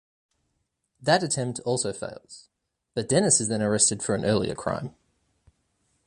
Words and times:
That 0.99 1.21
attempt 1.21 1.59
also 1.59 1.93
fails, 1.93 2.47
but 2.95 3.07
Dennis 3.07 3.39
is 3.39 3.49
then 3.49 3.61
arrested 3.61 4.01
for 4.01 4.15
an 4.15 4.25
earlier 4.25 4.55
crime. 4.55 4.95